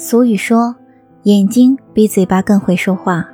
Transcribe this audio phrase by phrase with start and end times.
[0.00, 0.76] 俗语说，
[1.24, 3.28] 眼睛比嘴巴更会说话。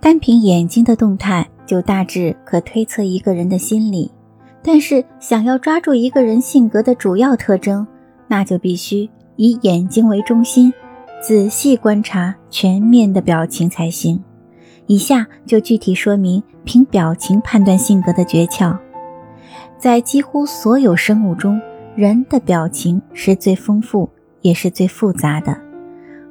[0.00, 4.10] 单凭眼睛的动态，就大致可推测一个人的心理。
[4.62, 7.86] 但是，想要抓住一个人性格的主要特征，
[8.26, 10.72] 那就必须以眼睛为中心，
[11.20, 14.18] 仔细观察全面的表情才行。
[14.86, 18.74] 以下就具体说明凭表情判断性格的诀窍。
[19.76, 21.60] 在几乎所有生物中，
[21.94, 24.08] 人的表情是最丰富
[24.40, 25.67] 也是最复杂的。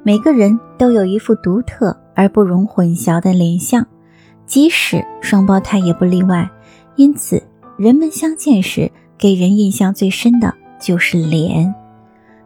[0.02, 3.86] 每个人都有一副独特而不容混淆的脸相，
[4.46, 6.48] 即使双胞胎也不例外。
[6.96, 7.42] 因此，
[7.76, 11.74] 人们相见时给人印象最深的就是脸。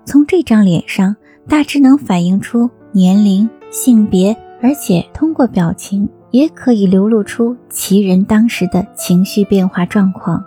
[0.05, 1.15] 从这张脸上，
[1.48, 10.45] 大致能反映出年龄、性别，而且通过表情也可以流露出其人当时的情绪变化状况。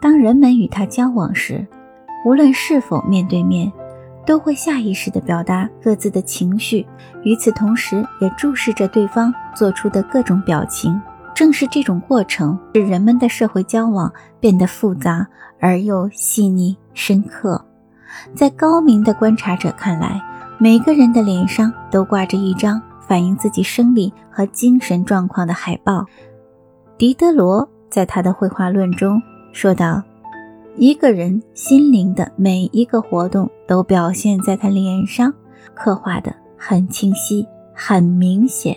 [0.00, 1.66] 当人们与他交往时，
[2.24, 3.70] 无论是否面对面。
[4.26, 6.86] 都会下意识地表达各自的情绪，
[7.22, 11.00] 与此同时，也注视着对方做出的各种表情。
[11.34, 15.26] 正是这种过程，使人们的社会交往变得复杂
[15.58, 17.64] 而又细腻深刻。
[18.34, 20.20] 在高明的观察者看来，
[20.58, 26.04] 每个人的脸上都挂着一张反映自己生理和精神状况的海报。
[26.98, 29.20] 狄德罗在他的绘画论中
[29.52, 30.02] 说道。
[30.80, 35.30] 一个人心灵的每一个活动都表现在他脸上，
[35.74, 38.74] 刻画的很清晰、很明显。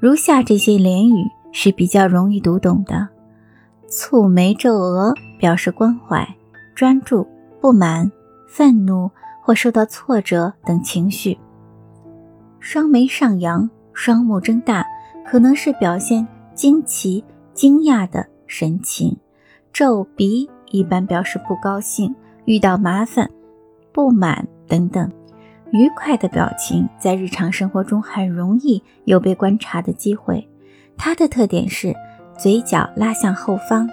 [0.00, 3.06] 如下这些连语是比较容易读懂的：
[3.90, 6.26] 蹙眉皱额表示关怀、
[6.74, 7.26] 专注、
[7.60, 8.10] 不满、
[8.48, 9.10] 愤怒
[9.42, 11.36] 或受到挫折等情绪；
[12.58, 14.86] 双眉上扬、双目睁大，
[15.26, 19.14] 可能是表现惊奇、惊讶的神情；
[19.74, 20.48] 皱鼻。
[20.70, 23.30] 一般表示不高兴、遇到麻烦、
[23.92, 25.10] 不满等等。
[25.72, 30.48] 愉快的表情在日常生活中很容易有被观察的机会。
[30.96, 31.94] 它的特点是
[32.36, 33.88] 嘴角拉向后方，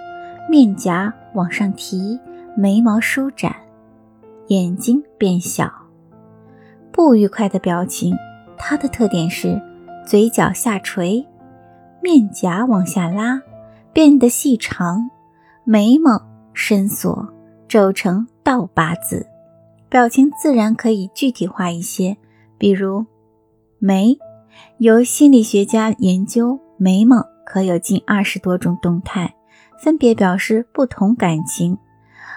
[0.50, 2.18] 面颊往上提，
[2.56, 3.54] 眉毛舒展，
[4.48, 5.72] 眼睛变小。
[6.90, 8.16] 不愉快的表情，
[8.56, 9.60] 它的特点是
[10.04, 11.24] 嘴角下垂，
[12.02, 13.40] 面颊往下拉，
[13.92, 15.08] 变得细长，
[15.62, 16.27] 眉毛。
[16.60, 17.32] 深锁，
[17.68, 19.24] 皱成倒八字，
[19.88, 22.16] 表情自然可以具体化一些。
[22.58, 23.06] 比如，
[23.78, 24.18] 眉，
[24.78, 29.36] 由心理学家研究，眉毛可有近二十多种动态，
[29.80, 31.78] 分别表示不同感情。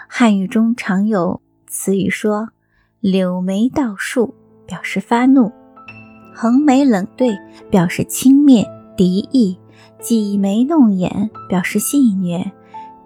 [0.07, 2.49] 汉语中常有词语说
[3.01, 4.35] “柳眉倒竖”，
[4.67, 5.47] 表示发怒
[6.35, 7.35] ；“横眉冷对”，
[7.71, 9.57] 表示轻蔑敌意
[9.99, 12.51] ；“挤眉弄眼”，表示戏谑。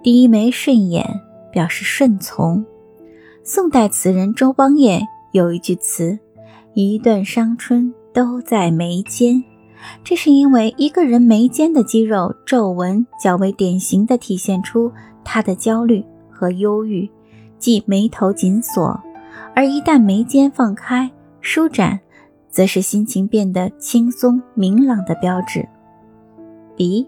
[0.06, 1.20] 低眉顺眼
[1.52, 2.64] 表示顺从。
[3.44, 5.02] 宋代词人周邦彦
[5.32, 6.20] 有一句词
[6.76, 9.44] ：“一段伤春都在眉间。”
[10.06, 14.92] 这是因为一个人眉间的肌肉皱纹较为典型的体现出
[15.24, 17.10] 他的焦虑和忧郁，
[17.58, 18.96] 即眉头紧锁；
[19.56, 21.10] 而一旦眉间放开
[21.42, 22.00] 舒展，
[22.52, 25.68] 则是心情变得轻松明朗的标志。
[26.76, 27.08] 鼻。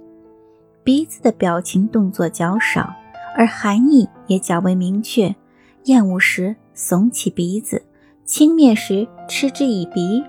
[0.87, 2.95] 鼻子的表情动作较少，
[3.35, 5.35] 而含义也较为明确。
[5.83, 7.83] 厌恶时耸起鼻子，
[8.23, 10.23] 轻蔑时嗤之以鼻，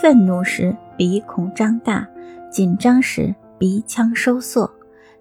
[0.00, 2.04] 愤怒时鼻孔张大，
[2.50, 4.68] 紧张时鼻腔收缩，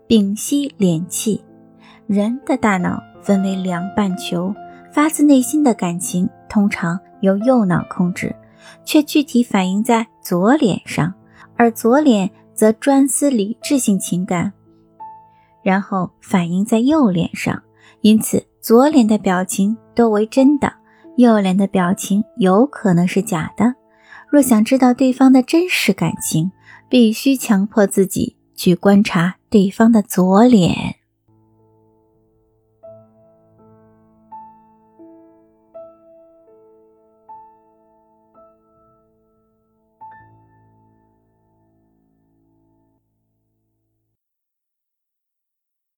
[0.07, 1.43] 屏息敛气。
[2.07, 4.51] 人的大脑分为两半球，
[4.91, 8.35] 发自内心的感情通常由右脑控制，
[8.83, 11.13] 却具体反映在左脸上，
[11.55, 14.51] 而左脸则专司理智性情感。
[15.63, 17.61] 然后反映在右脸上，
[18.01, 20.73] 因此左脸的表情多为真的，
[21.17, 23.75] 右脸的表情有可能是假的。
[24.29, 26.51] 若想知道对方的真实感情，
[26.87, 30.95] 必须强迫自己去观察对方的左脸。